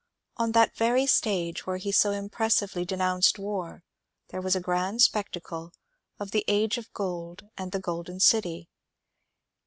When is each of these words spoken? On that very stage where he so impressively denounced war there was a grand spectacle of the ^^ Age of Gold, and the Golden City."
On 0.37 0.53
that 0.53 0.75
very 0.75 1.05
stage 1.05 1.67
where 1.67 1.77
he 1.77 1.91
so 1.91 2.09
impressively 2.09 2.85
denounced 2.85 3.37
war 3.37 3.83
there 4.29 4.41
was 4.41 4.55
a 4.55 4.59
grand 4.59 5.03
spectacle 5.03 5.73
of 6.17 6.31
the 6.31 6.39
^^ 6.47 6.51
Age 6.51 6.79
of 6.79 6.91
Gold, 6.91 7.47
and 7.55 7.71
the 7.71 7.79
Golden 7.79 8.19
City." 8.19 8.67